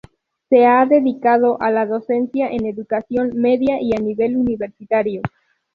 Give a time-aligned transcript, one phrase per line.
[0.49, 5.21] Se ha dedicado a la docencia en educación media y a nivel universitario.